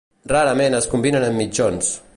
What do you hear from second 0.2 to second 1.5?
Rarament es combinen amb